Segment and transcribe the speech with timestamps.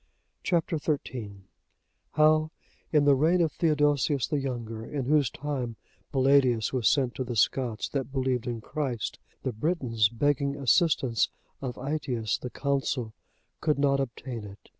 [0.41, 0.67] Chap.
[0.71, 1.41] XIII.
[2.13, 2.49] How
[2.91, 5.75] in the reign of Theodosius the younger, in whose time
[6.11, 11.29] Palladius was sent to the Scots that believed in Christ, the Britons begging assistance
[11.61, 13.13] of Ætius, the consul,
[13.59, 14.69] could not obtain it.